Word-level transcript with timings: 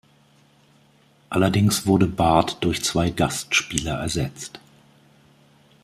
Allerdings 1.29 1.85
wurde 1.85 2.07
Bard 2.07 2.57
durch 2.63 2.83
zwei 2.83 3.11
Gastspieler 3.11 3.99
ersetzt. 3.99 4.59